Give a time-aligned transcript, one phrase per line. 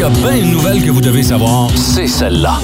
[0.00, 2.58] Y a bien une nouvelle que vous devez savoir, c'est celle-là.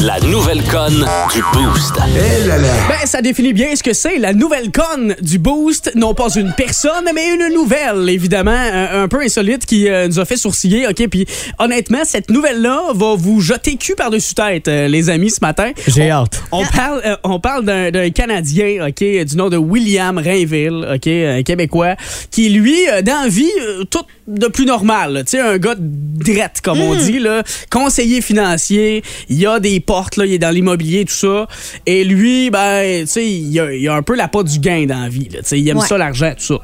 [0.00, 1.94] La nouvelle conne du Boost.
[1.96, 5.92] Ben, ça définit bien ce que c'est la nouvelle conne du Boost.
[5.94, 10.18] Non pas une personne, mais une nouvelle, évidemment, un, un peu insolite qui euh, nous
[10.20, 10.86] a fait sourciller.
[10.86, 11.24] OK, puis
[11.58, 15.70] honnêtement, cette nouvelle-là va vous jeter cul par-dessus tête, euh, les amis, ce matin.
[15.88, 16.42] J'ai On- hâte.
[16.52, 21.06] On parle, euh, on parle d'un d'un Canadien, OK, du nom de William Rainville, OK,
[21.06, 21.94] un Québécois,
[22.30, 25.22] qui, lui, euh, dans la vie, euh, tout de plus normal.
[25.24, 29.78] Tu sais, un gars drette, comme on dit, là, conseiller financier, il y a des
[29.78, 31.46] portes, là, il est dans l'immobilier, tout ça.
[31.86, 34.84] Et lui, ben, tu sais, il a, il a un peu la pas du gain
[34.86, 35.40] dans la vie, là.
[35.52, 35.86] Il aime Ouais.
[35.86, 36.58] ça, l'argent, tout ça.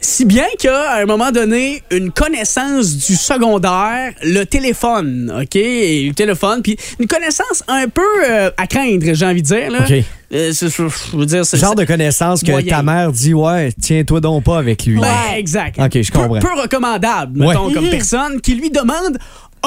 [0.00, 5.56] Si bien qu'à un moment donné, une connaissance du secondaire, le téléphone, OK?
[5.56, 9.70] Et le téléphone, puis une connaissance un peu euh, à craindre, j'ai envie de dire.
[9.70, 9.80] Là.
[9.88, 10.04] OK.
[10.34, 12.68] Euh, c'est- je, je veux dire, c'est Genre de connaissance que Moyen.
[12.76, 14.98] ta mère dit Ouais, tiens-toi donc pas avec lui.
[14.98, 15.78] Ouais, exact.
[15.80, 16.40] OK, je Peu- comprends.
[16.40, 17.48] Peu, recommandable, Ouais.
[17.48, 19.18] mettons, comme personne qui lui demande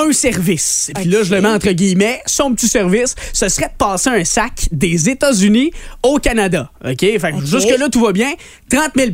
[0.08, 0.92] un service.
[0.95, 4.23] Puis là, je le mets entre guillemets, son petit service, ce serait de passer un
[4.23, 5.72] sac des États-Unis
[6.03, 6.72] au Canada.
[6.83, 7.00] OK?
[7.00, 8.31] Fait que jusque-là, tout va bien.
[8.70, 9.09] 30 000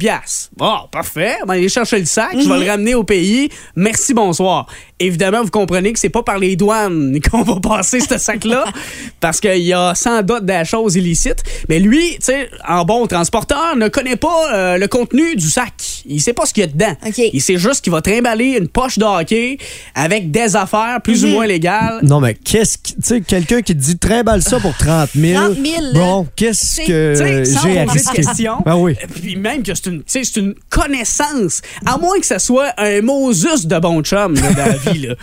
[0.58, 1.38] Bon, parfait.
[1.44, 2.32] On va aller chercher le sac.
[2.34, 3.50] Je vais le ramener au pays.
[3.76, 4.68] Merci, bonsoir.
[5.00, 8.64] Évidemment, vous comprenez que c'est pas par les douanes qu'on va passer ce sac-là,
[9.20, 11.44] parce qu'il y a sans doute des choses illicites.
[11.68, 15.74] Mais lui, tu sais, en bon transporteur, ne connaît pas euh, le contenu du sac.
[16.06, 16.96] Il sait pas ce qu'il y a dedans.
[17.34, 19.58] Il sait juste qu'il va trimballer une poche de hockey
[19.96, 21.30] avec des affaires plus Mhm.
[21.30, 22.00] ou moins légales.
[22.04, 22.90] Non, mais qu'est-ce que.
[22.90, 25.42] Tu sais, quelqu'un qui te dit trimballe ça pour 30 000.
[25.44, 26.00] 30 000, là.
[26.00, 28.16] Bon, qu'est-ce que Tu sais, sans j'ai à risquer?
[28.22, 28.58] questions.
[28.66, 28.94] Ben oui.
[29.16, 30.04] Puis même que c'est une,
[30.46, 31.62] une connaissance.
[31.86, 34.42] À moins que ce soit un Moses de bon chum là,
[34.92, 35.08] vie.
[35.08, 35.16] Là.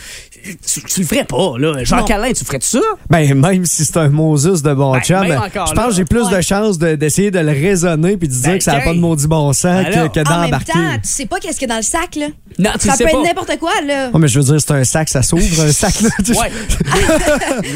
[0.66, 1.54] Tu, tu le ferais pas.
[1.58, 1.72] Là.
[1.90, 2.04] Non.
[2.06, 2.80] Alain, tu ferais ça?
[3.08, 5.94] Ben, même si c'est un Moses de bon Ben, chum, ben, encore je pense que
[5.94, 6.36] j'ai plus Ouais.
[6.36, 8.92] de chances de- d'essayer de, le raisonner puis de dire Ben, que ça n'a pas
[8.92, 10.72] de maudit bon sens Ben que, que En même d'embarquer.
[10.72, 12.26] temps, tu sais pas qu'est-ce qu'il y a dans le sac, là.
[12.58, 13.18] Non, tu Ça sais peut pas.
[13.18, 14.10] être n'importe quoi, là.
[14.12, 16.00] Oh, mais je veux dire, c'est un sac, ça s'ouvre, un sac.
[16.02, 16.10] Là.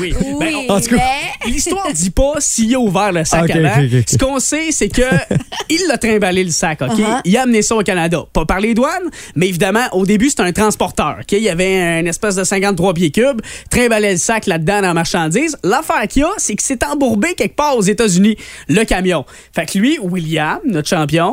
[0.01, 0.15] Oui.
[0.39, 3.89] Ben, en tout cas- mais- L'histoire dit pas s'il a ouvert le sac Ok, avant.
[4.07, 5.03] Ce qu'on sait, c'est que
[5.71, 6.91] il l'a trimballé le sac, OK?
[6.99, 7.21] Uh-huh.
[7.25, 8.25] Il a amené ça au Canada.
[8.33, 11.33] Pas par les douanes, mais évidemment, au début, c'était un transporteur, OK?
[11.33, 14.95] Il y avait une espèce de 53 pieds cubes, trimballait le sac là-dedans dans la
[14.95, 15.57] marchandise.
[15.63, 18.37] L'affaire qu'il y a, c'est qu'il s'est embourbé quelque part aux États-Unis,
[18.69, 19.25] le camion.
[19.55, 21.33] Fait que lui, William, notre champion,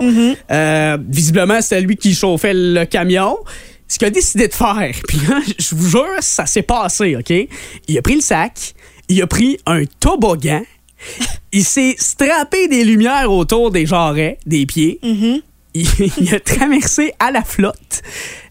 [0.51, 3.37] euh, visiblement, c'était lui qui chauffait le camion
[3.87, 7.31] ce qu'il a décidé de faire, puis là, je vous jure, ça s'est passé, OK?
[7.87, 8.73] Il a pris le sac,
[9.07, 10.63] il a pris un toboggan,
[11.51, 14.99] il s'est strappé des lumières autour des jarrets, des pieds.
[15.73, 15.87] Il,
[16.19, 18.01] il a traversé à la flotte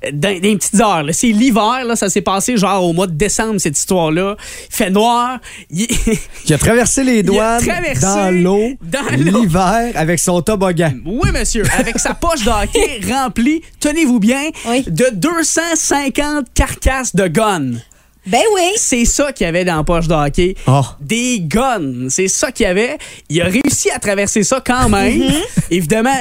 [0.03, 1.05] les petites heures.
[1.13, 4.37] C'est l'hiver, là, ça s'est passé genre au mois de décembre, cette histoire-là.
[4.71, 5.39] Il fait noir.
[5.71, 5.87] Il,
[6.53, 8.71] a traversé les douanes traversé dans l'eau
[9.17, 10.95] l'hiver avec son toboggan.
[11.05, 14.85] Oui, monsieur, avec sa poche de hockey remplie, tenez-vous bien, Oui.
[14.87, 17.73] de 250 carcasses de guns.
[18.27, 18.63] Ben oui.
[18.77, 20.55] C'est ça qu'il y avait dans la poche de hockey.
[20.67, 20.83] Oh.
[21.01, 22.09] Des guns.
[22.09, 22.99] C'est ça qu'il y avait.
[23.29, 25.19] Il a réussi à traverser ça quand même.
[25.23, 25.43] Mm-hmm.
[25.73, 26.15] Évidemment,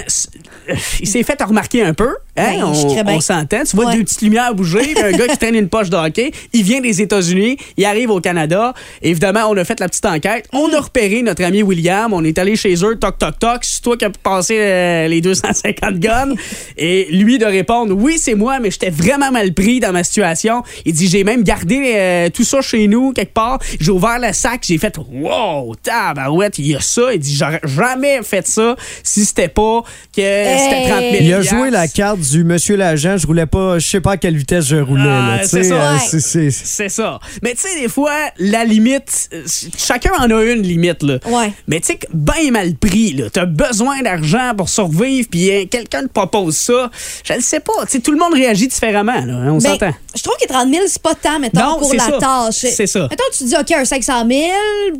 [0.69, 2.09] euh, il s'est fait remarquer un peu.
[2.37, 2.53] Hein?
[2.57, 2.63] Ben,
[3.07, 3.63] on s'entend.
[3.69, 3.97] Tu vois Ouais.
[3.97, 6.31] deux petites lumières bouger, un gars qui traîne une poche de hockey.
[6.53, 8.73] Il vient des États-Unis, il arrive au Canada.
[9.01, 10.47] Évidemment, on a fait la petite enquête.
[10.53, 10.75] On Mm-hmm.
[10.75, 12.13] a repéré notre ami William.
[12.13, 13.59] On est allé chez eux, toc, toc, toc.
[13.63, 16.33] C'est toi qui as passé euh, les 250 guns.
[16.77, 20.63] Et lui de répondre, oui, c'est moi, mais j'étais vraiment mal pris dans ma situation.
[20.85, 23.59] Il dit, j'ai même gardé euh, tout ça chez nous, quelque part.
[23.79, 27.13] J'ai ouvert le sac, j'ai fait, wow, tabarouette, il y a ça.
[27.13, 29.81] Il dit, j'aurais jamais fait ça si c'était pas
[30.15, 33.79] que c'était 30 000 Il a joué la carte du monsieur l'agent, je roulais pas,
[33.79, 35.03] je sais pas à quelle vitesse je roulais.
[35.07, 35.73] Ah, tu c'est ça.
[35.75, 35.99] euh, Ouais.
[36.07, 37.19] c'est- c'est- C'est ça.
[37.43, 39.43] Mais tu sais, des fois, la limite, euh,
[39.77, 41.17] chacun en a une limite, là.
[41.27, 41.51] Ouais.
[41.67, 43.29] Mais tu sais, que bien mal pris, là.
[43.31, 46.89] T'as besoin d'argent pour survivre, puis hein, quelqu'un te propose ça.
[47.23, 47.73] Je le sais pas.
[47.85, 49.33] Tu sais, tout le monde réagit différemment, là.
[49.33, 49.91] hein, On Ben, s'entend.
[50.15, 52.17] je trouve que 30 000, c'est pas tant, mettons, Non, pour c'est la ça.
[52.19, 52.55] tâche.
[52.75, 53.01] C'est ça.
[53.09, 54.41] Mettons, tu te dis, OK, un 500 000,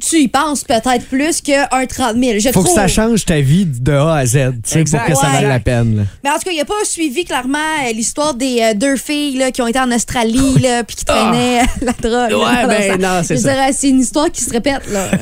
[0.08, 2.40] tu y penses peut-être plus qu'un 30 000.
[2.40, 4.32] Je Faut que ça change ta vie de A à Z,
[4.64, 5.34] tu sais, pour que ça Ouais.
[5.38, 5.98] vaille la peine.
[5.98, 6.04] là.
[6.24, 7.58] Mais en tout cas, il n'a pas suivi clairement
[7.88, 11.06] euh, l'histoire des euh, deux filles là, qui ont été en Australie là, puis qui
[11.06, 12.40] traînaient euh, la drogue.
[12.40, 13.72] Ouais, ben, non, c'est ça.
[13.72, 14.82] C'est une histoire qui se répète.
[14.92, 15.08] Là.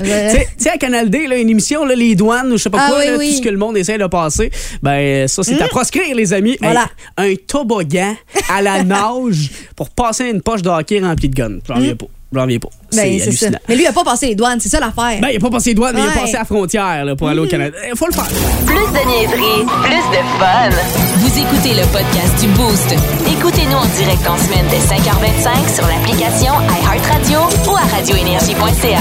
[0.59, 2.79] Tu sais- à Canal D, là, une émission, là, les douanes, ou je sais pas
[2.81, 3.29] Ah quoi, oui, là, oui.
[3.29, 4.51] tout ce que le monde essaie de passer,
[4.83, 6.57] ben ça, c'est à proscrire, les amis.
[6.61, 6.87] Voilà.
[7.17, 8.15] Hey, un toboggan
[8.49, 11.59] à la nage pour passer une poche de hockey remplie de guns.
[11.67, 12.05] J'en reviens pas.
[12.31, 12.69] J'en reviens pas.
[12.91, 13.25] Ben, c'est ça.
[13.27, 13.57] hallucinant.
[13.67, 15.19] Mais lui, il a pas passé les douanes, c'est ça l'affaire.
[15.21, 16.19] Ben, il a pas passé les douanes, mais il a Ouais.
[16.21, 17.75] passé la frontière là, pour aller au Canada.
[17.91, 18.27] Il faut le faire.
[18.65, 20.69] Plus de niaiserie, plus de fun.
[21.17, 22.95] Vous écoutez le podcast du Boost.
[23.31, 26.53] Écoutez-nous en direct en semaine dès 5h25 sur l'application
[26.83, 27.39] iHeartRadio
[27.71, 28.99] ou à radioénergie.ca.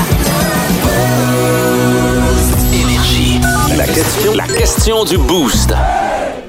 [2.73, 3.41] Énergie.
[3.77, 5.73] La question, la question du boost.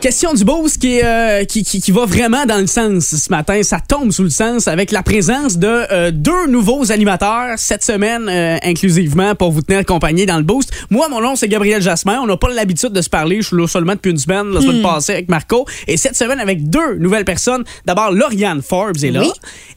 [0.02, 3.30] Question du boost qui, est, euh, qui, qui, qui va vraiment dans le sens ce
[3.30, 3.62] matin.
[3.64, 8.30] Ça tombe sous le sens avec la présence de euh, deux nouveaux animateurs cette semaine
[8.30, 10.72] euh, inclusivement pour vous tenir compagnie dans le boost.
[10.90, 12.18] Moi, mon nom, c'est Gabriel Jasmin.
[12.22, 13.42] On n'a pas l'habitude de se parler.
[13.42, 15.66] Je suis là seulement depuis une semaine, la semaine passée avec Marco.
[15.86, 17.66] Et cette semaine, avec deux nouvelles personnes.
[17.86, 19.20] D'abord, Lauriane Forbes est là.
[19.20, 19.32] Oui.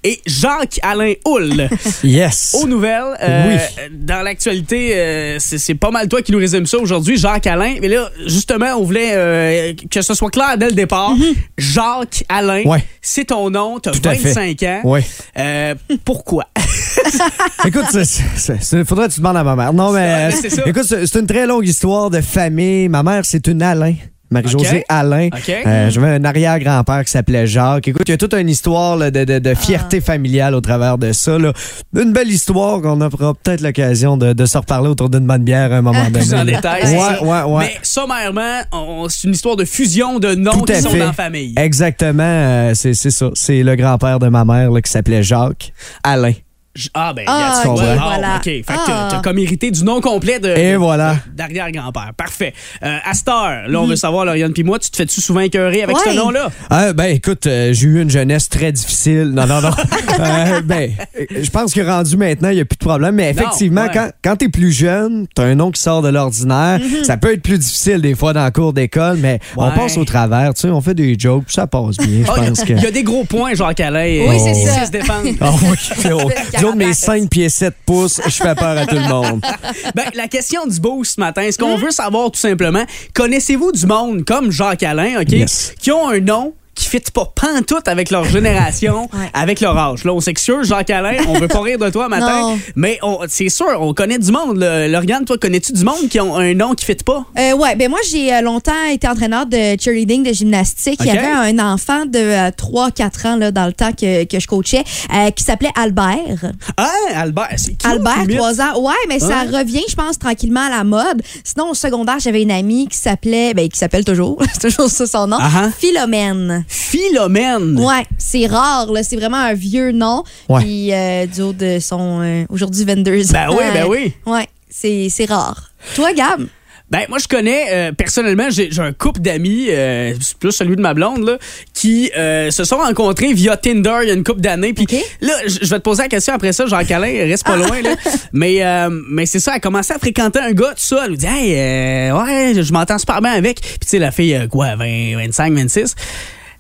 [0.04, 1.68] Et Jacques-Alain Houle.
[2.04, 2.56] Yes.
[2.60, 3.88] Aux nouvelles, Oui.
[3.92, 7.74] dans l'actualité, c'est pas mal toi qui nous résume ça aujourd'hui, Jacques Alain.
[7.80, 11.12] Mais là, justement, on voulait que ce soit clair dès le départ.
[11.58, 12.68] Jacques Alain, Mhm.
[12.70, 12.84] Ouais.
[13.00, 13.78] c'est ton nom,
[14.08, 14.32] à fait.
[14.32, 14.80] 25 ans.
[14.84, 15.04] Ouais.
[15.38, 15.74] Euh,
[16.04, 16.46] pourquoi?
[17.66, 19.72] Écoute, c'est- faudrait que tu demandes à ma mère.
[19.72, 20.28] Non, mais.
[20.42, 20.62] Ouais, ça.
[20.66, 22.88] Écoute, c'est une très longue histoire de famille.
[22.88, 23.94] Ma mère, c'est une Alain.
[24.32, 24.84] Marie-Josée.
[24.88, 25.28] Alain.
[25.32, 25.48] Ok.
[25.66, 27.88] Euh, J'avais un arrière-grand-père qui s'appelait Jacques.
[27.88, 30.98] Écoute, il y a toute une histoire là, de, de- de fierté familiale au travers
[30.98, 31.38] de ça.
[31.38, 31.52] là.
[31.96, 35.72] Une belle histoire qu'on aura peut-être l'occasion de, de se reparler autour d'une bonne bière
[35.72, 36.18] à un moment donné.
[36.18, 36.82] Plus en détail.
[36.96, 37.64] Ouais, ouais, ouais.
[37.64, 38.60] Mais sommairement,
[39.08, 40.98] c'est une histoire de fusion de noms Tout qui sont fait.
[40.98, 41.54] dans la famille.
[41.56, 43.30] Exactement, euh, c'est c'est ça.
[43.34, 45.72] C'est le grand-père de ma mère là, qui s'appelait Jacques.
[46.02, 46.32] Alain.
[46.74, 47.94] J- Ah, ben, Ah, tu ok, comprends.
[48.08, 48.36] voilà.
[48.36, 48.44] OK.
[48.44, 49.08] Fait que Ah.
[49.10, 50.48] t'as comme hérité du nom complet de.
[50.56, 51.16] Et de- voilà.
[51.30, 52.12] de- D'arrière-grand-père.
[52.16, 52.54] Parfait.
[52.82, 55.40] Euh, à cette heure, là, on veut savoir, Lauriane puis moi, tu te fais-tu souvent
[55.40, 56.48] écœurer avec ce nom-là?
[56.70, 59.32] Ah, ben écoute, euh, j'ai eu une jeunesse très difficile.
[59.34, 59.70] Non, non, non.
[60.20, 63.14] Euh, ben, euh, je pense que rendu maintenant, il n'y a plus de problème.
[63.16, 63.90] Mais effectivement, ouais.
[63.92, 66.80] quand, quand tu es plus jeune, tu as un nom qui sort de l'ordinaire.
[67.02, 69.74] Ça peut être plus difficile des fois dans le cours d'école, mais on Ouais.
[69.74, 70.52] passe au travers.
[70.54, 72.24] Tu sais, on fait des jokes, puis ça passe bien.
[72.24, 72.72] Je Ah, il y a- pense que.
[72.72, 74.26] Il y a des gros points, Jacques Alain.
[74.28, 74.86] Oui, c'est Il ça.
[74.86, 75.28] se défendre.
[75.40, 75.76] Ah oui,
[76.12, 76.98] oh, du haut de mes carapace.
[77.04, 79.40] 5 pieds 7 pouces, je fais peur à tout le monde.
[79.94, 83.86] Ben, la question du boost ce matin, ce qu'on veut savoir tout simplement, connaissez-vous du
[83.86, 85.74] monde comme Jacques Alain, OK, Yes.
[85.80, 89.30] qui ont un nom qui fit pas pantoute avec leur génération, Ouais.
[89.34, 90.04] avec leur âge.
[90.04, 92.58] Là, on sait que sûr, Jacques Alain, on veut pas rire de toi matin, Non.
[92.76, 92.98] mais
[93.28, 94.56] c'est sûr, on connaît du monde.
[94.58, 94.88] là.
[94.88, 97.24] Lauriane, toi, connais-tu du monde qui ont un nom qui fit pas?
[97.38, 100.98] Euh, ouais, ben moi j'ai euh, longtemps été entraîneur de cheerleading, de gymnastique.
[101.00, 104.46] Il y avait un enfant de 3-4 ans là, dans le temps que, que je
[104.46, 104.84] coachais
[105.14, 106.52] euh, qui s'appelait Albert.
[106.76, 108.36] Ah, Albert, c'est cute, Albert, limite.
[108.38, 108.80] 3 ans.
[108.80, 109.58] Ouais, mais ça Ouais.
[109.58, 111.22] revient, je pense, tranquillement à la mode.
[111.44, 115.06] Sinon, au secondaire, j'avais une amie qui s'appelait, ben, qui s'appelle toujours, c'est toujours ça
[115.06, 115.68] son nom, Ah ah.
[115.78, 116.61] Philomène.
[116.68, 117.78] Philomène.
[117.78, 119.02] Ouais, c'est rare, là.
[119.02, 120.24] C'est vraiment un vieux nom.
[120.48, 120.60] Ouais.
[120.62, 123.32] Puis, euh, du haut de son, euh, aujourd'hui, 22 ans.
[123.32, 124.12] Ben oui, ben oui.
[124.26, 125.70] Ouais, c'est rare.
[125.94, 126.46] Toi, Gab?
[126.92, 130.92] Ben, moi, je connais, euh, personnellement, j'ai un couple d'amis, euh, plus celui de ma
[130.92, 131.38] blonde, là,
[131.72, 134.74] qui euh, se sont rencontrés via Tinder il y a une couple d'années.
[134.74, 134.86] Puis
[135.22, 137.94] là, je vais te poser la question après ça, Jean-Calin, reste pas loin, là.
[138.34, 141.04] Mais, euh, mais c'est ça, elle a commencé à fréquenter un gars, tout ça.
[141.04, 143.62] Elle lui dit, hey, ouais, je m'entends super bien avec.
[143.62, 145.94] Puis, tu sais, la fille, quoi, 20, 25, 26.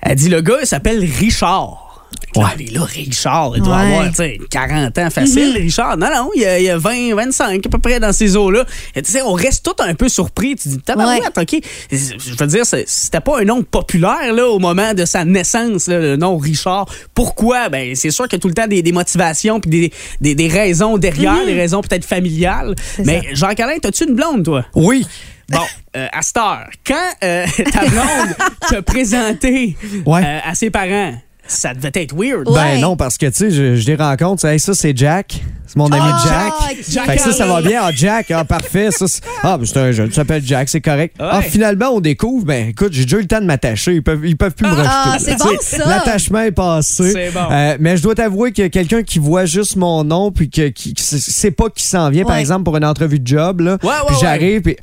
[0.02, 1.88] Elle dit, le gars, il s'appelle Richard.
[2.34, 2.44] Ouais.
[2.72, 3.82] Là, Richard, il doit Ouais.
[3.94, 5.98] avoir tu sais, 40 ans facile, Richard.
[5.98, 8.36] Non, non, il y a, il y a 20, 25 à peu près dans ces
[8.36, 8.64] eaux-là.
[8.96, 10.56] Et Tu sais, on reste tout un peu surpris.
[10.56, 11.56] Tu dis, tabarouette, OK.
[11.90, 15.98] Je veux dire, c'était pas un nom populaire là, au moment de sa naissance, là,
[15.98, 16.86] le nom Richard.
[17.14, 17.68] Pourquoi?
[17.68, 20.34] Ben, c'est sûr qu'il y a tout le temps des, des motivations puis des, des,
[20.34, 22.74] des raisons derrière, des raisons peut-être familiales.
[23.04, 24.64] Mais Jean-Calin, t'as-tu une blonde, toi?
[24.74, 25.06] Oui.
[25.52, 25.66] Bon,
[25.96, 26.94] euh, à cette heure, quand
[27.24, 28.36] euh, ta blonde
[28.68, 29.76] t'a présenté
[30.06, 30.22] Ouais.
[30.24, 31.14] euh, à ses parents,
[31.46, 32.48] ça devait être weird.
[32.48, 32.54] Ouais.
[32.76, 34.44] Ben non, parce que tu sais, je, je les rencontre.
[34.46, 35.42] Hey, ça, c'est Jack.
[35.66, 36.22] C'est mon ami Ah,
[36.68, 36.76] Jack.
[36.88, 37.80] Jack Fait que ça, ça va bien.
[37.82, 38.90] Ah, Jack, ah, parfait.
[38.90, 39.06] Ça,
[39.42, 40.08] ah, ben, c'est un jeune.
[40.08, 41.16] Tu s'appelles Jack, c'est correct.
[41.18, 41.26] Ouais.
[41.30, 42.44] Ah, finalement, on découvre.
[42.46, 43.94] Ben, écoute, j'ai déjà eu le temps de m'attacher.
[43.94, 44.88] Ils peuvent, ils peuvent plus me rejeter.
[44.90, 45.88] Ah, c'est bon, ça.
[45.88, 47.10] L'attachement est passé.
[47.12, 47.50] C'est bon.
[47.50, 50.94] Euh, mais je dois t'avouer a quelqu'un qui voit juste mon nom puis que, qui,
[50.94, 53.60] qui sait pas qui s'en vient, par exemple, pour une entrevue de job.
[53.60, 54.20] Là, Ouais, ouais, puis ouais.
[54.22, 54.76] j'arrive, puis.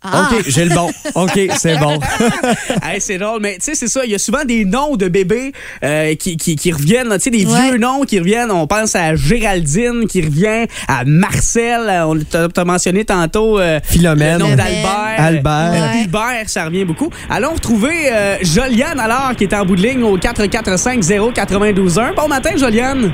[0.00, 0.30] Ah.
[0.32, 0.88] OK, j'ai le bon.
[1.16, 1.98] OK, c'est bon.
[2.84, 4.04] Hey, c'est drôle, mais tu sais, c'est ça.
[4.04, 5.52] Il y a souvent des noms de bébés
[5.82, 7.70] euh, qui, qui, qui reviennent, tu sais, des Ouais.
[7.70, 8.50] vieux noms qui reviennent.
[8.52, 11.80] On pense à Géraldine qui revient, à Marcel.
[11.88, 14.38] euh, On t'a t'as mentionné tantôt euh, Philomène.
[14.38, 15.14] le nom d'Albert.
[15.18, 15.72] Albert.
[15.74, 16.04] Euh, Ouais.
[16.04, 17.10] Hubert, ça revient beaucoup.
[17.28, 22.14] Allons retrouver euh, Joliane alors, qui est en bout de ligne au 445-092-1.
[22.14, 23.12] Bon matin, Joliane.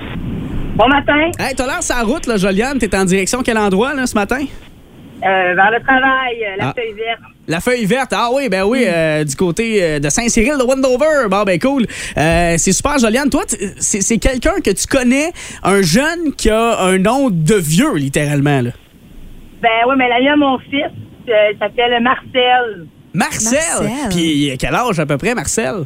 [0.76, 2.78] Bon matin, Hey, t'as l'air sur la route, là, Joliane.
[2.78, 4.44] T'es en direction quel endroit, là, ce matin?
[5.24, 6.74] Euh, vers le travail, euh, la Ah.
[6.76, 7.20] feuille verte.
[7.46, 11.28] La feuille verte, ah oui, ben oui, euh, du côté de Saint-Cyril de Wendover.
[11.30, 11.86] Bon, ben cool.
[12.16, 13.28] Euh, c'est super, Joliane.
[13.28, 13.42] Toi,
[13.78, 15.30] c'est c'est quelqu'un que tu connais,
[15.62, 18.62] un jeune qui a un nom de vieux, littéralement.
[18.62, 18.70] Là.
[19.62, 20.84] Ben oui, mais l'ami de mon fils
[21.28, 22.86] euh, s'appelle Marcel.
[23.12, 23.58] Marcel?
[23.82, 24.08] Marcel.
[24.10, 25.84] Puis, il a quel âge à peu près, Marcel?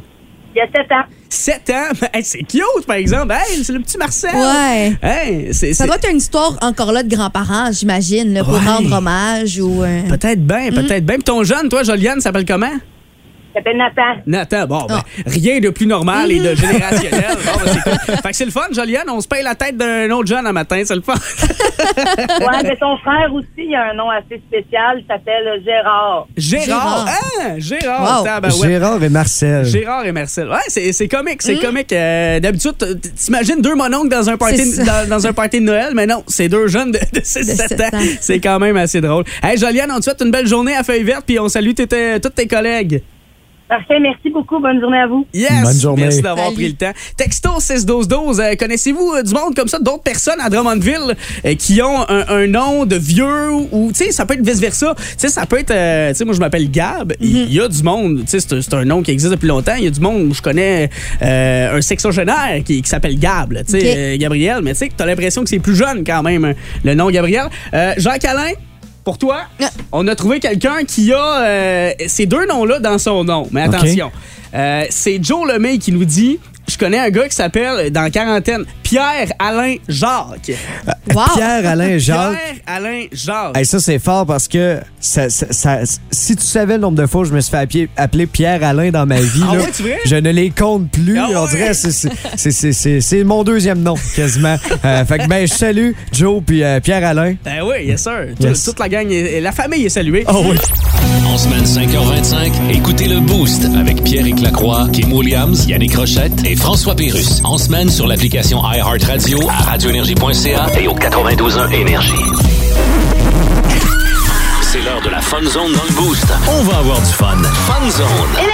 [0.55, 1.03] Il y a 7 ans.
[1.29, 2.07] 7 ans?
[2.13, 3.31] Hey, c'est cute, par exemple.
[3.33, 4.31] Hey, c'est le petit Marcel.
[4.33, 4.93] Ouais.
[5.01, 8.59] Hey, c'est, Ça doit être une histoire encore là de grands-parents, j'imagine, là, pour Ouais.
[8.65, 9.83] rendre hommage ou.
[9.83, 11.15] euh, Peut-être bien, peut-être bien.
[11.15, 12.71] Puis ton jeune, toi, Joliane, s'appelle comment?
[13.59, 14.21] S'appelle Nathan.
[14.25, 15.03] Nathan, bon, ben, Ah.
[15.25, 17.25] rien de plus normal et de générationnel.
[17.45, 18.15] Bon, ben, c'est cool.
[18.17, 20.51] Fait que c'est le fun, Joliane, on se paye la tête d'un autre jeune un
[20.51, 21.13] matin, c'est le fun.
[21.79, 24.97] Ouais, mais son frère aussi, il a un nom assez spécial.
[24.99, 26.27] Il s'appelle Gérard.
[26.37, 26.67] Gérard.
[26.67, 27.09] Gérard.
[27.41, 28.17] Ah, Gérard.
[28.19, 28.23] Wow.
[28.25, 28.69] tabarouette.
[28.69, 29.65] Gérard et Marcel.
[29.65, 30.49] Gérard et Marcel.
[30.49, 31.45] Ouais, c'est, c'est comique, Mm.
[31.45, 31.93] c'est comique.
[31.93, 35.05] Euh, d'habitude, t- t'imagines deux mononcles dans un party, C'est ça.
[35.05, 37.97] dans, dans un party de Noël, mais non, c'est deux jeunes de, 6-7 sept ans.
[37.97, 37.99] ans.
[38.21, 39.23] C'est quand même assez drôle.
[39.43, 41.87] Hey, Joliane, on te souhaite une belle journée à Feuille Verte, puis on salue tes-
[41.87, 43.01] tes- tous tes collègues.
[43.69, 44.59] Parfait, merci beaucoup.
[44.59, 45.27] Bonne journée à vous.
[45.31, 45.61] Yes!
[45.63, 46.01] Bonne journée.
[46.01, 46.91] Merci d'avoir pris le temps.
[47.15, 51.79] Texto 61212, euh, connaissez-vous euh, du monde comme ça, d'autres personnes à Drummondville euh, qui
[51.83, 54.95] ont un, un nom de vieux ou, tu sais, ça peut être vice-versa.
[54.97, 57.13] Tu sais, ça peut être, euh, tu sais, moi je m'appelle Gab.
[57.21, 57.47] Il Mhm.
[57.51, 59.75] y a du monde, tu sais, c'est un- nom qui existe depuis longtemps.
[59.77, 60.89] Il y a du monde où je connais
[61.21, 65.05] euh, un sexagénaire qui, qui s'appelle Gab, tu sais, euh, Gabriel, mais tu sais, t'as
[65.05, 67.45] l'impression que c'est plus jeune quand même, le nom Gabriel.
[67.75, 68.51] Euh, Jacques Alain,
[69.03, 69.69] pour toi, Ah.
[69.91, 73.47] on a trouvé quelqu'un qui a euh, ces deux noms-là dans son nom.
[73.51, 74.11] Mais attention,
[74.53, 76.39] euh, c'est Joe Lemay qui nous dit
[76.69, 80.51] Je connais un gars qui s'appelle, dans la quarantaine, Pierre-Alain Jacques.
[81.13, 81.21] Wow.
[81.35, 82.37] Pierre-Alain Jacques.
[82.65, 83.55] Pierre-Alain Jacques.
[83.57, 85.79] Hey, ça, c'est fort parce que ça, ça- ça-
[86.09, 89.05] si tu savais le nombre de fois où je me suis fait appeler, Pierre-Alain dans
[89.05, 89.99] ma vie, Ah là, ouais, tu vrai?
[90.05, 91.19] je ne les compte plus.
[91.19, 91.49] Ah On ouais?
[91.51, 94.55] dirait c'est- c'est- c'est- c'est c'est- c'est mon deuxième nom, quasiment.
[94.85, 97.35] Euh, fait que ben, je salue Joe puis euh, Pierre-Alain.
[97.43, 98.27] Ben oui, yes sir.
[98.39, 98.63] Yes.
[98.63, 100.23] Toute la gang, est- la famille est saluée.
[100.27, 100.57] Oh oui.
[101.27, 106.95] En semaine 5h25, écoutez le Boost avec Pierre Lacroix, Kim Williams, Yannick Rochette et François
[106.95, 107.41] Pérus.
[107.43, 112.13] En semaine sur l'application iHeartRadio, à radioénergie.ca et au 92.1 Énergie.
[114.61, 116.27] C'est l'heure de la Fun Zone dans le Boost.
[116.47, 117.37] On va avoir du fun.
[117.43, 118.48] Fun Zone.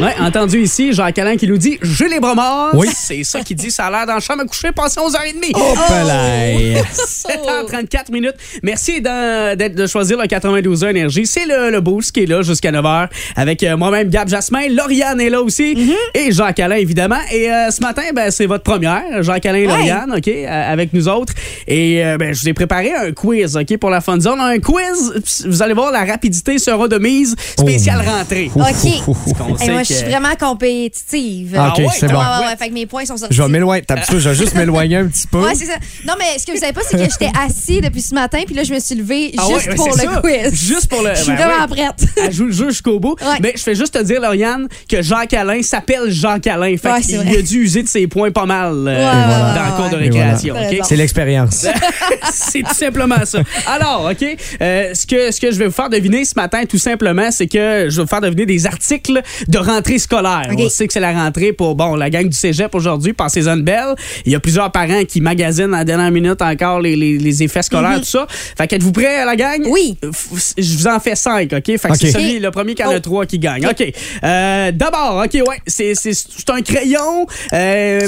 [0.00, 2.70] Ouais, entendu ici, Jacques Alain qui nous dit J'ai les bras morts.
[2.74, 2.88] Oui.
[2.94, 5.52] C'est ça qu'il dit, ça a l'air dans la chambre à coucher, passé 11h30.
[5.54, 6.76] Oh, pelaille.
[6.94, 8.34] 7h34 minutes.
[8.62, 11.26] Merci d'être de choisir le 92 heures énergie.
[11.26, 14.68] C'est le, le boost qui est là jusqu'à 9h avec euh, moi-même Gab Jasmin.
[14.70, 17.18] Lauriane est là aussi et Jacques Alain évidemment.
[17.32, 19.74] Et euh, ce matin, ben, c'est votre première, Jacques Alain et Ouais.
[19.76, 21.32] Lauriane, ok, euh, avec nous autres.
[21.66, 24.40] Et euh, ben, je vous ai préparé un quiz, ok, pour la fun zone.
[24.40, 25.44] Un quiz.
[25.46, 28.50] Vous allez voir, la rapidité sera de mise spéciale rentrée.
[28.54, 28.62] OK.
[29.40, 31.56] On Hey, sait moi, que- je suis vraiment compétitive.
[31.58, 32.14] Ah, OK, ouais, c'est bon.
[32.18, 33.34] Ouais, ouais, ouais, fait que mes points sont sortis.
[33.34, 33.82] Je vais m'éloigner.
[33.86, 35.40] T'as je vais juste m'éloigner un petit peu.
[35.42, 35.74] Ouais, c'est ça.
[36.06, 38.54] Non, mais ce que vous savez pas, c'est que j'étais assis depuis ce matin, puis
[38.54, 40.20] là, je me suis levée Ah juste ouais, pour le ça.
[40.22, 40.54] quiz.
[40.68, 42.04] Juste pour le- Je suis ben vraiment prête.
[42.22, 43.16] Elle joue le jeu jusqu'au bout.
[43.20, 43.38] Ouais.
[43.40, 46.76] Mais je fais juste te dire, Lauriane, que Jacques Alain s'appelle Jacques Alain.
[46.76, 49.70] Fait Ouais, qu'il a dû user de ses points pas mal euh, ouais, dans le
[49.76, 50.04] cours de voilà.
[50.04, 50.54] récréation.
[50.54, 50.80] Ok?
[50.84, 51.66] C'est l'expérience.
[52.32, 53.40] c'est tout simplement ça.
[53.66, 54.24] Alors, OK,
[54.60, 57.46] euh, ce, que, ce que je vais vous faire deviner ce matin, tout simplement, c'est
[57.46, 60.48] que je vais vous faire deviner des articles de rentrée scolaire.
[60.56, 63.62] On sait que c'est la rentrée pour, bon, la gang du cégep aujourd'hui, passez-en une
[63.62, 63.94] belle.
[64.26, 67.42] Il y a plusieurs parents qui magasinent à la dernière minute encore les, les- les
[67.42, 68.26] effets scolaires, tout ça.
[68.28, 69.60] Fait qu'êtes-vous prêts, la gang?
[69.60, 69.70] Mhm.
[69.70, 69.96] Oui.
[70.56, 71.64] Je vous en fais cinq, OK?
[71.66, 73.00] Fait que c'est celui, le premier qui en a Oh.
[73.00, 73.66] trois qui gagne.
[73.66, 73.92] OK.
[74.24, 77.26] Euh, D'abord, OK, ouais, c'est c'est- c'est un crayon.
[77.52, 78.00] euh.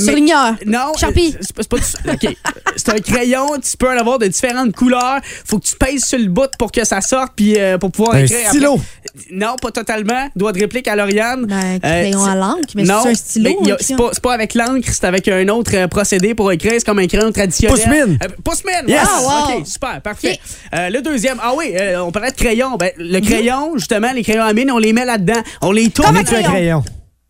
[0.66, 0.92] Non.
[0.98, 1.34] Sharpie.
[1.36, 1.76] euh, C'est pas,
[2.12, 2.36] OK.
[2.76, 5.20] C'est un crayon, tu peux en avoir de différentes couleurs.
[5.44, 8.16] Faut que tu pèses sur le bout pour que ça sorte, puis euh, pour pouvoir
[8.16, 8.48] Un écrire.
[8.48, 8.74] stylo.
[8.74, 9.20] après.
[9.32, 10.28] Non, pas totalement.
[10.36, 11.46] Doigt de réplique à Lauriane.
[11.60, 13.50] Ben, Euh, crayon à l'encre, mais non, c'est un stylo.
[13.70, 16.72] hein, c'est pas, pas avec l'encre, c'est avec un autre euh, procédé pour écrire.
[16.74, 17.76] C'est comme un crayon traditionnel.
[17.76, 18.18] Pousse-mine.
[18.22, 18.88] Euh, Pousse-mine.
[18.88, 19.00] Yes.
[19.04, 19.58] Ah, Ah, wow.
[19.58, 20.38] OK, super, parfait.
[20.74, 22.76] Euh, le deuxième, ah oui, euh, on parlait de crayon.
[22.76, 25.40] Ben, le crayon, justement, les crayons à mine, on les met là-dedans.
[25.62, 26.08] On les tourne.
[26.08, 26.82] Comme un crayon?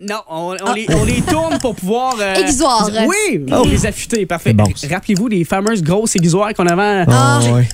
[0.03, 2.17] Non, on, on les, on les tourne pour pouvoir.
[2.21, 2.35] euh.
[3.07, 3.65] Oui, Oh.
[3.71, 4.55] les affûter, parfait.
[4.55, 7.05] Bon, Rappelez-vous des fameuses grosses aiguisoires qu'on avait.
[7.07, 7.41] Ah.
[7.43, 7.69] Oh, ouais.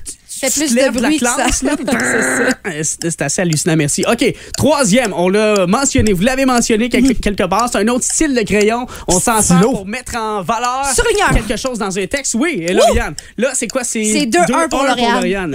[0.50, 1.72] Fait Tu plus de la classe, là,
[2.82, 4.04] C'est assez hallucinant, merci.
[4.10, 4.24] OK,
[4.56, 8.42] troisième, on l'a mentionné, vous l'avez mentionné quelque, quelque part, c'est un autre style de
[8.42, 8.86] crayon.
[9.08, 11.30] On s'en sert pour mettre en valeur Surligneur.
[11.30, 12.34] quelque chose dans un texte.
[12.34, 13.84] Oui, et Lauriane, là, c'est quoi?
[13.84, 15.50] C'est C'est 2-1 pour Lauriane.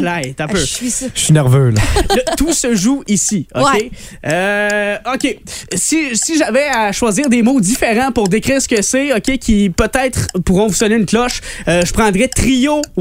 [0.00, 0.58] Là, t'as peu.
[0.58, 1.06] Je suis ça.
[1.14, 1.80] Je suis nerveux, là.
[2.14, 3.64] Le- tout se joue ici, OK?
[3.72, 3.90] Ouais.
[4.26, 5.36] Euh, OK.
[5.74, 9.70] Si, si j'avais à choisir des mots différents pour décrire ce que c'est, OK, qui
[9.70, 12.82] peut-être pourront vous sonner une cloche, euh, je prendrais trio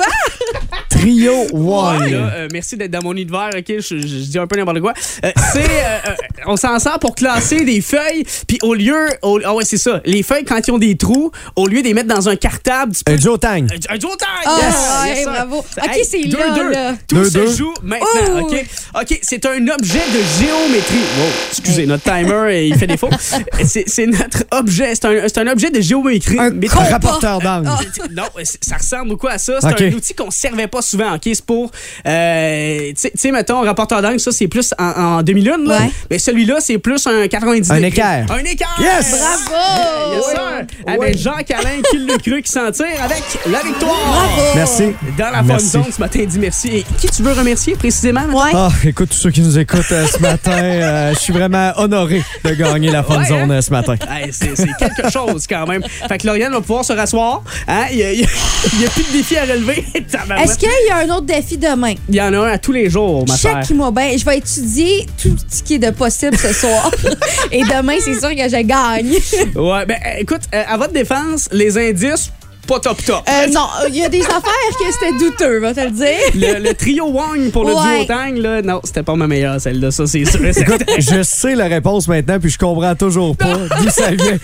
[0.90, 2.10] Trio Ouais, One.
[2.10, 3.64] là, euh, merci d'être dans mon univers, OK?
[3.68, 4.94] Je, je- je dis un peu n'importe quoi.
[5.24, 5.60] Euh, c'est...
[5.64, 6.14] euh,
[6.46, 9.08] on s'en sert pour classer des feuilles, puis au lieu...
[9.22, 10.00] au- ah ouais, c'est ça.
[10.04, 12.94] Les feuilles, quand ils ont des trous, au lieu de les mettre dans un cartable,
[12.94, 13.12] tu peux...
[13.12, 13.66] Un Joe Tang.
[13.70, 14.28] Un, un duo tag!
[14.46, 14.74] Ah, Yes!
[15.02, 15.32] ouais, Yes, sir.
[15.32, 15.58] bravo.
[15.58, 16.70] OK, c'est là, deux.
[16.70, 16.94] là.
[17.08, 17.52] Tout Deux, se deux.
[17.54, 18.64] joue maintenant, Oh, OK?
[19.02, 20.96] OK, c'est un objet de géométrie.
[21.18, 23.10] Wow, excusez, notre timer, il fait défaut.
[23.64, 26.38] C'est c'est notre objet, c'est un, un objet de géométrie.
[26.38, 26.84] Un compas.
[26.90, 27.68] Rapporteur d'angle.
[28.12, 28.24] non,
[28.60, 29.58] ça ressemble beaucoup à ça.
[29.60, 29.85] C'est OK.
[29.86, 29.92] OK.
[29.92, 31.14] un outil qu'on servait pas souvent.
[31.14, 31.70] OK, c'est pour,
[32.06, 34.84] euh, tu sais- mettons, rapporteur d'angle, ça, c'est plus en,
[35.18, 35.64] en demi-lune.
[35.66, 35.78] là.
[35.80, 35.90] Ouais.
[36.10, 38.26] Mais celui-là, c'est plus un 90 Un équerre.
[38.30, 38.76] Un équerre!
[38.80, 39.10] Yes!
[39.10, 40.14] Bravo!
[40.14, 40.66] Yes, sir.
[40.86, 43.94] Avec Jacques-Alain qui le cru qui s'en tire avec la victoire.
[44.06, 44.42] Bravo!
[44.54, 44.84] Merci.
[45.18, 46.68] Dans la fun zone ce matin, dit merci.
[46.68, 48.24] Et qui tu veux remercier précisément?
[48.32, 48.50] Ouais.
[48.54, 52.22] Ah, écoute, tous ceux qui nous écoutent euh, ce matin, euh, je suis vraiment honoré
[52.44, 53.60] de gagner la Fun Ouais, Zone hein?
[53.60, 53.94] ce matin.
[54.10, 55.82] Hey, c'est quelque chose quand même.
[56.08, 57.42] Fait que Lauriane va pouvoir se rasseoir.
[57.68, 57.86] Hein?
[57.90, 58.12] Il n'y a, a-
[58.72, 59.65] il y a plus de défis à relever.
[60.42, 61.94] Est-ce qu'il y a un autre défi demain?
[62.08, 63.62] Il y en a un à tous les jours, ma chère.
[63.62, 64.16] Check-moi bien.
[64.16, 66.90] Je vais étudier tout ce qui est de possible ce soir.
[67.52, 69.12] Et demain, c'est sûr que je gagne.
[69.54, 72.30] Ouais, ben écoute, euh, à votre défense, les indices,
[72.66, 73.22] pas top top.
[73.28, 74.42] Euh, non, il y a des affaires
[74.78, 76.06] que c'était douteux, va te le dire.
[76.34, 78.04] Le, le trio Wang pour le Ouais.
[78.04, 80.40] duo Tang, là, non, c'était pas ma meilleure, celle-là, ça, c'est sûr.
[80.52, 80.84] certain.
[80.98, 84.38] Je sais la réponse maintenant, puis je comprends toujours pas d'où ça vient.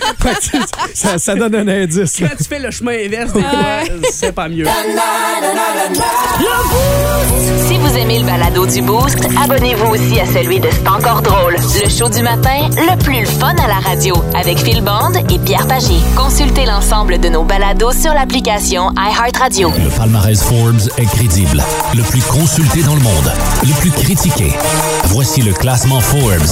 [0.95, 2.17] Ça, ça donne un indice.
[2.19, 4.67] Quand tu fais le chemin inverse, des fois, c'est pas mieux.
[7.67, 11.57] Si vous aimez le balado du Boost, abonnez-vous aussi à celui de C'est encore drôle.
[11.83, 15.67] Le show du matin, le plus fun à la radio, avec Phil Bond et Pierre
[15.67, 15.95] Pagé.
[16.17, 19.71] Consultez l'ensemble de nos balados sur l'application iHeartRadio.
[19.71, 21.63] Le palmarès Forbes est crédible.
[21.95, 23.33] Le plus consulté dans le monde.
[23.63, 24.53] Le plus critiqué.
[25.07, 26.43] Voici le classement Forbes.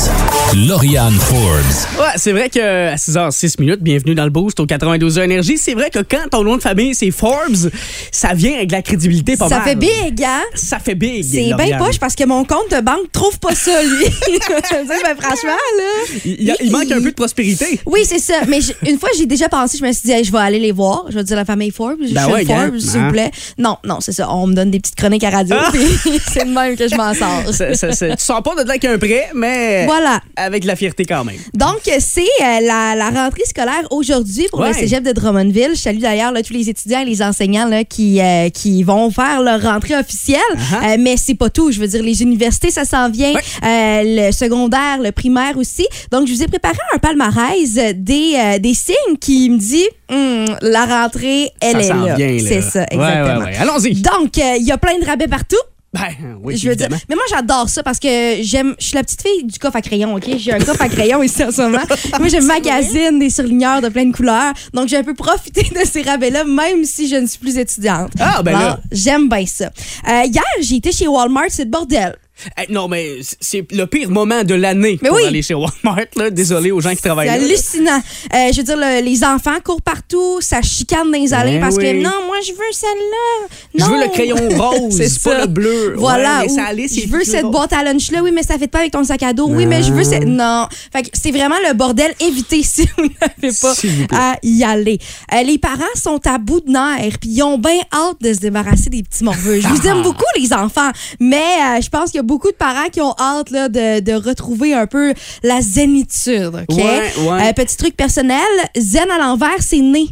[0.67, 1.99] Lauriane Forbes.
[2.01, 5.59] Ouais, c'est vrai que à 6h06 minutes, bienvenue dans le boost au 92 énergie.
[5.59, 7.71] C'est vrai que quand ton nom de famille c'est Forbes,
[8.11, 9.69] ça vient avec de la crédibilité pas Ça mal.
[9.69, 10.43] fait big, hein?
[10.55, 11.25] Ça fait big.
[11.25, 14.07] C'est bien poche parce que mon compte de banque trouve pas ça, lui.
[14.07, 16.15] Je veux dire, ben, franchement, là.
[16.25, 17.81] Il, y a- il manque un peu de prospérité.
[17.87, 18.35] Oui, c'est ça.
[18.49, 20.73] Mais une fois, j'ai déjà pensé, je me suis dit, Hey, je vais aller les
[20.73, 21.05] voir.
[21.09, 21.99] Je vais dire la famille Forbes.
[22.13, 23.11] Ben ouais, Forbes, s'il vous Hein?
[23.11, 23.31] plaît.
[23.59, 24.31] Non, non, c'est ça.
[24.33, 25.73] On me donne des petites chroniques à radio, Ah!
[26.33, 27.53] c'est de même que je m'en sors.
[27.53, 30.21] Ça- ça- ça- tu sors pas de là qu'un prêt, mais Voilà.
[30.37, 31.37] avec de la fierté quand même.
[31.55, 34.69] Donc, c'est euh, la, la rentrée scolaire aujourd'hui pour Ouais.
[34.69, 35.71] le cégep de Drummondville.
[35.75, 39.41] Je salue d'ailleurs tous les étudiants et les enseignants là, qui, euh, qui vont faire
[39.43, 40.41] leur rentrée officielle.
[40.55, 40.95] Uh-huh.
[40.95, 41.73] Euh, mais c'est pas tout.
[41.73, 43.33] Je veux dire, les universités, ça s'en vient.
[43.33, 43.41] Ouais.
[43.65, 45.87] Euh, le secondaire, le primaire aussi.
[46.13, 50.87] Donc, je vous ai préparé un palmarès des, des signes qui me dit Hum, la
[50.87, 52.39] rentrée, elle ça est là.
[52.39, 53.39] C'est ça, exactement.
[53.39, 53.57] ouais, ouais.
[53.57, 53.95] Allons-y.
[53.95, 55.57] Donc, euh, il y a plein de rabais partout.
[55.93, 56.07] Ben,
[56.45, 59.23] oui, je veux dire, mais moi j'adore ça parce que j'aime, je suis la petite
[59.23, 60.37] fille du coffre à crayon, ok?
[60.37, 61.83] J'ai un coffre à crayon ici en ce moment.
[62.21, 65.85] moi je magasine des surligneurs de plein de couleurs, donc j'ai un peu profité de
[65.85, 68.13] ces rabais-là, même si je ne suis plus étudiante.
[68.21, 68.81] Ah, ben là.
[68.93, 69.65] J'aime bien ça.
[70.09, 72.15] Euh, hier, j'ai été chez Walmart, c'est le bordel.
[72.61, 75.25] Eh, non, mais c'est le pire moment de l'année pour oui.
[75.27, 75.97] aller chez Walmart.
[76.17, 76.31] Là.
[76.31, 78.03] Désolé aux gens qui travaillent C'est hallucinant.
[78.35, 81.61] Euh, je veux dire, le- les enfants courent partout, ça chicane dans les allées Ben
[81.61, 83.49] parce que non, moi je veux celle-là.
[83.75, 85.41] Je veux le crayon rose, C'est pas ça.
[85.43, 85.95] le bleu.
[85.97, 86.41] Voilà.
[86.41, 87.53] Ouais, mais ou ça allait, c'est je veux cette rose.
[87.53, 88.23] boîte à lunch là.
[88.23, 89.49] Oui, mais ça fait pas avec ton sac à dos.
[89.49, 90.25] Oui, mais je veux cette.
[90.27, 90.67] Non.
[90.93, 92.15] Fait que c'est vraiment le bordel.
[92.21, 93.75] Évitez si vous n'avez pas
[94.17, 94.99] à y aller.
[95.35, 98.39] Euh, les parents sont à bout de nerfs puis ils ont bien hâte de se
[98.41, 99.61] débarrasser des petits morveux.
[99.61, 102.57] Je vous aime beaucoup les enfants, mais euh, je pense qu'il y a beaucoup de
[102.57, 106.65] parents qui ont hâte là, de, de retrouver un peu la zénitude.
[106.69, 106.77] ok?
[106.77, 107.49] Ouais, ouais.
[107.49, 108.39] Euh, petit truc personnel,
[108.79, 110.07] zen à l'envers, c'est né.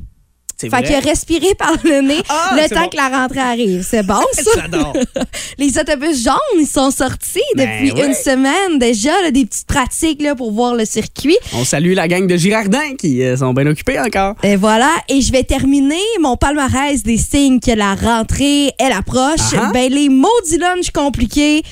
[0.60, 0.82] Fait vrai.
[0.82, 2.88] que respirer par le nez Ah, le temps bon.
[2.88, 3.86] que la rentrée arrive.
[3.88, 4.64] C'est bon, ça?
[5.58, 8.08] Les autobus jaunes, ils sont sortis Ben depuis ouais.
[8.08, 11.36] une semaine déjà, là, des petites pratiques là, pour voir le circuit.
[11.54, 14.34] On salue la gang de Girardin qui euh, sont bien occupés encore.
[14.42, 19.54] Et voilà, et je vais terminer mon palmarès des signes que la rentrée, elle approche.
[19.56, 19.70] Ah-ha.
[19.72, 21.62] Ben, les maudits lunchs compliqués.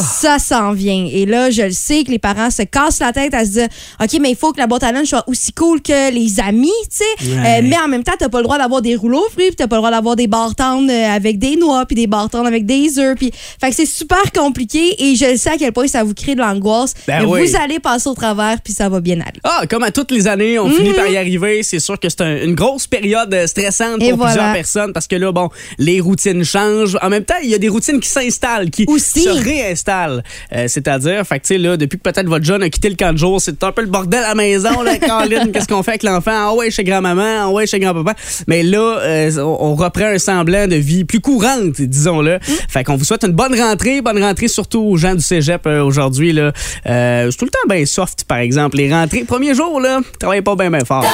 [0.00, 1.08] Ça s'en vient.
[1.12, 3.68] Et là, je le sais que les parents se cassent la tête à se dire,
[4.02, 6.70] OK, mais il faut que la boîte à lunch soit aussi cool que les amis,
[6.90, 7.30] tu sais.
[7.30, 7.58] Ouais.
[7.58, 9.56] Euh, mais en même temps, t'as pas le droit d'avoir des rouleaux aux fruits, puis
[9.56, 12.66] t'as pas le droit d'avoir des barres euh, avec des noix, puis des barres avec
[12.66, 13.16] des œufs.
[13.16, 16.14] Puis, fait que c'est super compliqué et je le sais à quel point ça vous
[16.14, 16.94] crée de l'angoisse.
[17.06, 17.46] Ben mais oui.
[17.46, 19.40] vous allez passer au travers, puis ça va bien aller.
[19.44, 21.62] Ah, comme à toutes les années, on finit par y arriver.
[21.62, 24.32] C'est sûr que c'est un- une grosse période euh, stressante Et pour voilà.
[24.34, 26.96] plusieurs personnes parce que là, bon, les routines changent.
[27.02, 29.22] En même temps, il y a des routines qui s'installent, qui Aussi.
[29.22, 29.81] se réinstallent.
[29.90, 32.96] Euh, C'est-à-dire, fait que, tu sais, là, depuis que peut-être votre jeune a quitté le
[32.96, 35.50] camp de jour, c'est un peu le bordel à la maison, là, Caroline.
[35.52, 36.30] Qu'est-ce qu'on fait avec l'enfant?
[36.32, 38.14] Ah ouais, chez grand-maman, ah ouais, chez grand-papa.
[38.46, 42.38] Mais là, euh, on, on reprend un semblant de vie plus courante, disons-le.
[42.68, 44.00] Fait qu'on vous souhaite une bonne rentrée.
[44.00, 46.52] Bonne rentrée surtout aux gens du cégep euh, aujourd'hui, là.
[46.86, 48.76] Euh, c'est tout le temps bien soft, par exemple.
[48.76, 51.04] Les rentrées, premier jour, là, travaillez pas bien, bien fort.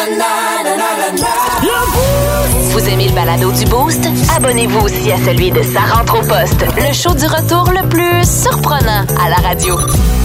[2.70, 4.07] Vous aimez le balado du Boost?
[4.37, 8.47] Abonnez-vous aussi à celui de Sa rentre au poste, le show du retour le plus
[8.52, 9.76] surprenant à la radio.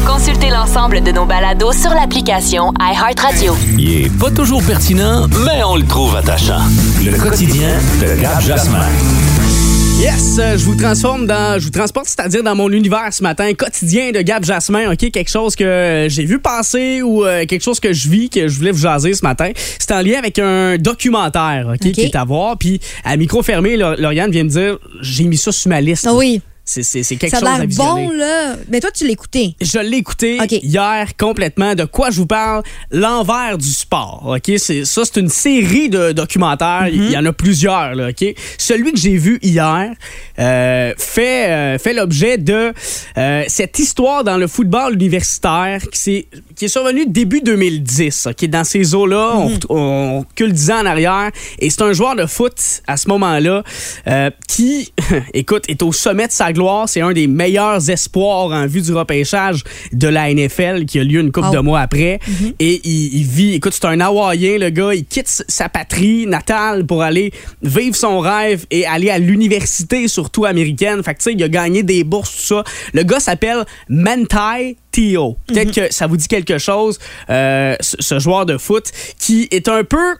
[0.05, 3.55] Consultez l'ensemble de nos balados sur l'application iHeartRadio.
[3.77, 6.61] Il est pas toujours pertinent, mais on le trouve attachant.
[7.03, 7.69] Le quotidien
[8.01, 8.85] de Gab Jasmin.
[9.99, 13.53] Yes, euh, je vous transforme dans, je vous transporte, c'est-à-dire dans mon univers ce matin,
[13.53, 17.79] quotidien de Gab Jasmin, ok, quelque chose que j'ai vu passer ou euh, quelque chose
[17.79, 19.51] que je vis que je voulais vous jaser ce matin.
[19.79, 21.91] C'est en lien avec un documentaire, ok, Ok.
[21.91, 22.57] qui est à voir.
[22.57, 26.07] Puis à micro fermé, Laur- Lauriane vient me dire, j'ai mis ça sur ma liste.
[26.09, 26.41] Ah oui.
[26.65, 28.07] C'est, c'est, c'est quelque Ça chose à visionner.
[28.07, 28.55] bon, là.
[28.69, 29.53] Mais toi, tu l'as écouté.
[29.59, 31.75] Je l'ai écouté hier complètement.
[31.75, 32.63] De quoi je vous parle?
[32.89, 34.23] L'envers du sport.
[34.37, 36.83] Ok, c'est ça, c'est une série de documentaires.
[36.85, 36.93] Mhm.
[36.93, 37.95] Il y en a plusieurs.
[37.95, 38.25] Là, ok,
[38.57, 39.91] celui que j'ai vu hier
[40.39, 42.71] euh, fait euh, fait l'objet de
[43.17, 48.27] euh, cette histoire dans le football universitaire qui s'est qui est survenue début 2010.
[48.27, 49.59] Ok, dans ces eaux-là, Mhm.
[49.69, 51.29] on, on recule 10 ans en arrière.
[51.59, 52.53] Et c'est un joueur de foot
[52.87, 53.63] à ce moment-là
[54.47, 54.93] qui,
[55.33, 56.87] écoute, est au sommet de sa gloire.
[56.87, 61.19] C'est un des meilleurs espoirs en vue du repêchage de la NFL qui a lieu
[61.19, 61.55] une couple Oh.
[61.55, 62.19] de mois après.
[62.59, 64.93] Et il, il vit, écoute, c'est un Hawaïen, le gars.
[64.93, 70.45] Il quitte sa patrie natale pour aller vivre son rêve et aller à l'université, surtout
[70.45, 71.03] américaine.
[71.03, 72.63] Fait que, tu sais, il a gagné des bourses, tout ça.
[72.93, 75.37] Le gars s'appelle Mantai Teo.
[75.47, 79.67] Peut-être que ça vous dit quelque chose, euh, ce, ce joueur de foot qui est
[79.67, 80.15] un peu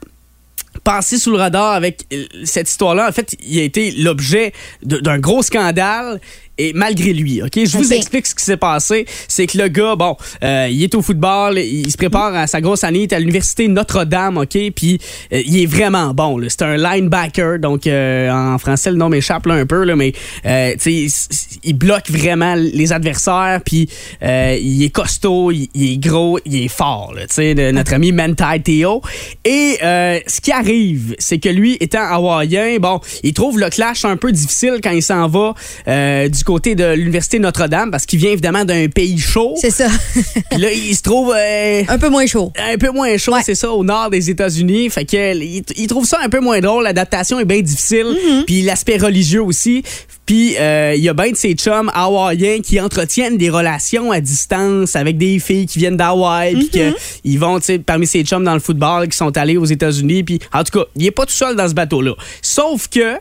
[0.84, 3.08] passé sous le radar avec euh, cette histoire-là.
[3.10, 6.20] En fait, il a été l'objet d'un gros scandale.
[6.58, 7.52] Et malgré lui, OK?
[7.56, 9.06] Je vous explique ce qui s'est passé.
[9.28, 12.62] C'est que le gars, bon, euh, il est au football, il se prépare à sa
[12.62, 14.58] grosse année, il est à l'université Notre-Dame, OK?
[14.76, 15.00] Puis
[15.32, 16.40] euh, il est vraiment bon.
[16.48, 20.14] C'est un linebacker, donc euh, en français, le nom m'échappe là, un peu, là, mais
[20.46, 23.90] euh, tu sais, il, il bloque vraiment les adversaires, puis
[24.22, 27.94] euh, il est costaud, il, il est gros, il est fort, là, tu sais, notre
[27.94, 29.02] ami Mantai Teo.
[29.46, 34.06] Et euh, ce qui arrive, c'est que lui, étant hawaïen, bon, il trouve le clash
[34.06, 35.54] un peu difficile quand il s'en va
[35.88, 39.54] euh, du côté de l'université Notre-Dame, parce qu'il vient évidemment d'un pays chaud.
[39.62, 39.88] C'est ça.
[40.52, 42.52] Puis là, il se trouve euh, un peu moins chaud.
[42.58, 43.40] un peu moins chaud, Ouais.
[43.46, 44.90] c'est ça, au nord des États-Unis.
[44.90, 46.84] Fait que euh, il, il trouve ça un peu moins drôle.
[46.84, 48.08] L'adaptation est bien difficile.
[48.08, 48.44] Mm-hmm.
[48.44, 49.84] Puis l'aspect religieux aussi.
[50.26, 54.20] Puis euh, il y a bien de ces chums hawaïens qui entretiennent des relations à
[54.20, 56.56] distance avec des filles qui viennent d'Hawaï.
[56.56, 56.94] Puis Mm-hmm.
[57.24, 60.24] qu'ils vont, tu sais, parmi ces chums dans le football qui sont allés aux États-Unis.
[60.24, 62.14] Puis en tout cas, il est pas tout seul dans ce bateau-là.
[62.42, 63.16] Sauf que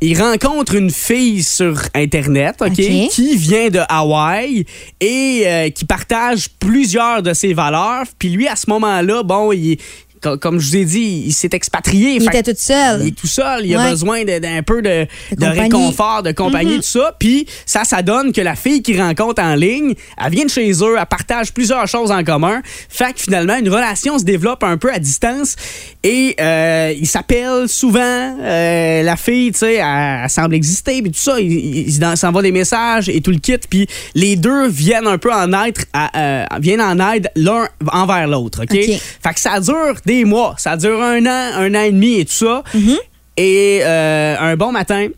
[0.00, 4.66] il rencontre une fille sur Internet, OK, qui vient de Hawaï
[5.00, 8.04] et euh, qui partage plusieurs de ses valeurs.
[8.18, 9.78] Puis lui, à ce moment-là, bon, il
[10.24, 12.14] co- comme je vous ai dit, il s'est expatrié.
[12.16, 13.00] Il Fait était tout seul.
[13.02, 15.60] il est tout seul, il a besoin d'un peu de, De de compagnie.
[15.60, 17.14] réconfort, de compagnie, tout ça.
[17.18, 20.70] Puis ça, ça donne que la fille qu'il rencontre en ligne, elle vient de chez
[20.82, 22.62] eux, elle partage plusieurs choses en commun.
[22.88, 25.56] Fait que finalement, une relation se développe un peu à distance
[26.02, 28.00] et euh, ils s'appellent souvent.
[28.40, 31.38] Euh, la fille, tu sais, elle, elle semble exister, puis tout ça.
[31.40, 33.56] Ils ils- ils s'envoient des messages et tout le kit.
[33.68, 38.26] Puis les deux viennent un peu en aide, à- euh, viennent en aide l'un envers
[38.28, 38.70] l'autre, OK?
[38.72, 39.00] OK.
[39.22, 40.54] Fait que ça dure des mois.
[40.58, 42.62] Ça dure un an, un an et demi et tout ça.
[42.74, 42.98] Mm-hmm.
[43.38, 45.08] Et euh, un bon matin,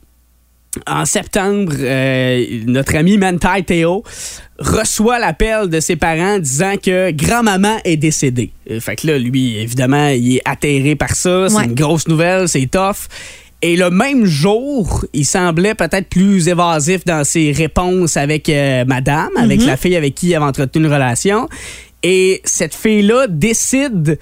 [0.87, 4.03] en septembre, euh, notre ami Mantai Théo
[4.59, 8.53] reçoit l'appel de ses parents disant que grand-maman est décédée.
[8.71, 11.49] Euh, fait que là, lui, évidemment, il est atterré par ça.
[11.49, 11.65] C'est Ouais.
[11.65, 13.09] une grosse nouvelle, c'est tough.
[13.63, 19.31] Et le même jour, il semblait peut-être plus évasif dans ses réponses avec euh, madame,
[19.37, 21.49] avec la fille avec qui il avait entretenu une relation.
[22.03, 24.19] Et cette fille-là décide,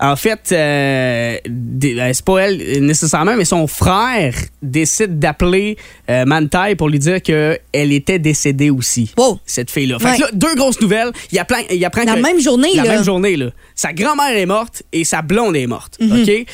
[0.00, 1.36] en fait, euh,
[1.84, 5.76] euh, c'est pas elle nécessairement, mais son frère décide d'appeler
[6.08, 7.58] euh, Mantai pour lui dire qu'elle
[7.92, 9.12] était décédée aussi.
[9.16, 9.40] Wow.
[9.44, 9.98] Cette fille-là.
[9.98, 10.16] Fait Ouais.
[10.16, 11.10] que là, deux grosses nouvelles.
[11.32, 12.90] Il apprend, il apprend La que- même journée, La là.
[12.94, 13.50] même journée, là.
[13.74, 15.96] Sa grand-mère est morte et sa blonde est morte.
[16.00, 16.22] Mhm.
[16.22, 16.46] OK?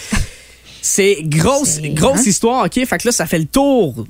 [0.86, 2.22] C'est grosse, grosse hein?
[2.26, 2.74] histoire, OK?
[2.74, 4.04] Fait que là, ça fait le tour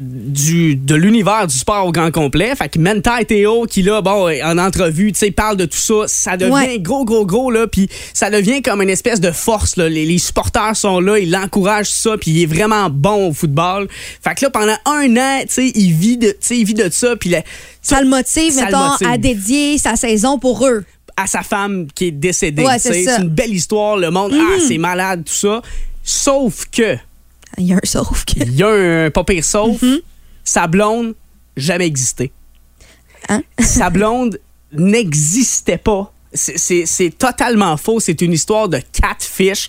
[0.00, 2.52] du, de l'univers du sport au grand complet.
[2.56, 6.08] Fait que Mentai Théo, qui là, bon, en entrevue, tu sais, parle de tout ça,
[6.08, 6.78] ça devient Ouais.
[6.80, 9.88] gros, gros, gros, là, puis ça devient comme une espèce de force, là.
[9.88, 13.86] Les, les supporters sont là, ils l'encouragent, ça, puis il est vraiment bon au football.
[14.20, 16.74] Fait que là, pendant un an, tu sais, il vit de, tu sais, il vit
[16.74, 17.34] de ça, puis
[17.82, 19.08] Ça le motive, Ça le mettons, motive.
[19.12, 20.84] à dédier sa saison pour eux.
[21.16, 22.64] à sa femme qui est décédée.
[22.64, 25.62] Ouais, c'est une belle histoire, le monde, ah, c'est malade, tout ça.
[26.08, 26.96] Sauf que,
[27.58, 28.34] Il y a un sauf que.
[28.40, 29.82] il y a un pas pire sauf,
[30.44, 31.14] sa blonde,
[31.56, 32.30] jamais existé.
[33.28, 33.42] Hein?
[33.58, 34.38] sa blonde
[34.72, 36.12] n'existait pas.
[36.32, 37.98] C'est- totalement faux.
[37.98, 39.68] C'est une histoire de catfish.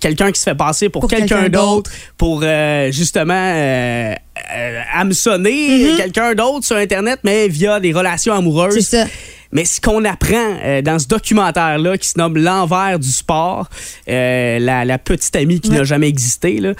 [0.00, 4.14] Quelqu'un qui se fait passer pour, Pour quelqu'un d'autre pour euh, justement euh,
[4.56, 8.74] euh, hameçonner quelqu'un d'autre sur Internet, mais via des relations amoureuses.
[8.74, 9.06] C'est ça.
[9.54, 13.68] Mais ce qu'on apprend euh, dans ce documentaire-là, qui se nomme L'envers du sport,
[14.08, 16.74] euh, la, la petite amie qui n'a jamais existé, là,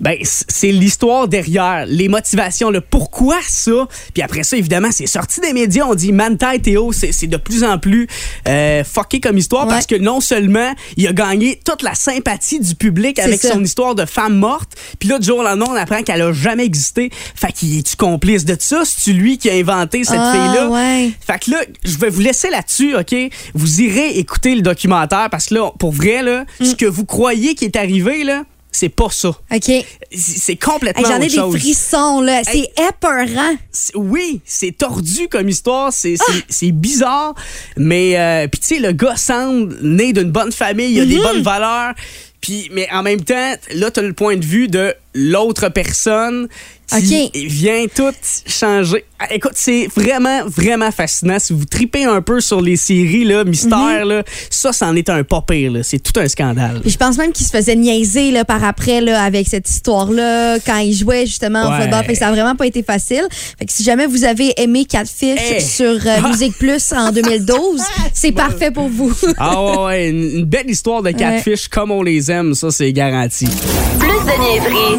[0.00, 3.86] ben, c'est l'histoire derrière, les motivations, le pourquoi ça.
[4.12, 5.84] Puis après ça, évidemment, c'est sorti des médias.
[5.88, 8.08] On dit Manti Théo, c'est c'est de plus en plus
[8.48, 9.72] euh, fucké comme histoire Ouais.
[9.72, 13.52] parce que non seulement il a gagné toute la sympathie du public avec ça.
[13.52, 16.32] son histoire de femme morte, puis là, du jour au lendemain, on apprend qu'elle a
[16.32, 17.10] jamais existé.
[17.34, 18.82] Fait qu'il est-tu complice de ça?
[18.84, 20.68] C'est-tu lui qui a inventé cette Ah, fille-là?
[20.68, 21.12] ouais.
[21.26, 23.14] Fait que là, je vais vous laisser là-dessus, OK?
[23.54, 26.76] Vous irez écouter le documentaire parce que là, pour vrai, là, ce Mm.
[26.76, 29.28] que vous croyez qui est arrivé, là, c'est pas ça.
[29.28, 29.70] OK.
[30.12, 32.42] C'est- complètement Hey, J'en ai autre des frissons, là.
[32.44, 33.56] C'est épeurant.
[33.72, 36.32] C'est- Oui, c'est tordu comme histoire, c'est Ah!
[36.48, 37.34] c'est- bizarre,
[37.76, 41.18] mais euh, puis tu sais le gars semble né d'une bonne famille, il a des
[41.18, 41.94] bonnes valeurs,
[42.40, 46.46] puis mais en même temps, là tu as le point de vue de l'autre personne
[47.00, 48.12] qui vient tout
[48.46, 49.04] changer.
[49.18, 53.42] Ah, Écoute, c'est vraiment vraiment fascinant si vous tripez un peu sur les séries là,
[53.44, 54.08] mystères Mhm.
[54.08, 56.80] là, ça c'en est un pas pire c'est tout un scandale.
[56.82, 60.58] Puis je pense même qu'il se faisait niaiser là, par après là, avec cette histoire-là
[60.60, 61.80] quand il jouait justement au Ouais.
[61.82, 62.04] football.
[62.04, 63.26] Fait que ça a vraiment pas été facile.
[63.58, 65.60] Fait que si jamais vous avez aimé Catfish Hey.
[65.60, 67.82] sur euh, Musique Plus en 2012,
[68.14, 69.12] c'est parfait pour vous.
[69.38, 73.46] Ah ouais, ouais, une, belle histoire de catfish comme on les aime, ça c'est garanti.
[73.98, 74.98] Plus de niaiserie,